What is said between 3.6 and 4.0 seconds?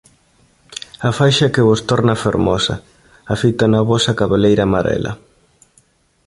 na